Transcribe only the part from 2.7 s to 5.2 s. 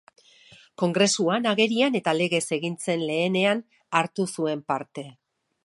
zen lehenean, hartu zuen parte.